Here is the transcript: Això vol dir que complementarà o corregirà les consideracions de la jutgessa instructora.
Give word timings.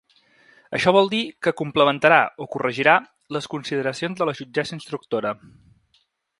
Això 0.77 0.93
vol 0.95 1.09
dir 1.11 1.19
que 1.47 1.53
complementarà 1.59 2.17
o 2.45 2.49
corregirà 2.55 2.97
les 3.37 3.51
consideracions 3.55 4.23
de 4.23 4.31
la 4.31 4.37
jutgessa 4.41 4.77
instructora. 4.81 5.39